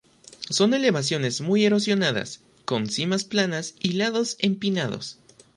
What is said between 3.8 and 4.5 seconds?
lados